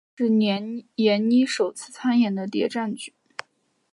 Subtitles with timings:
[0.15, 3.13] 本剧是闫妮首次参演的谍战剧。